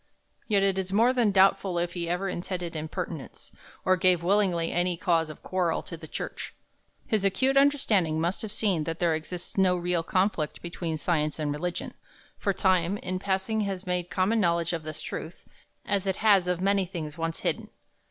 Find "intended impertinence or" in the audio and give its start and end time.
2.27-3.95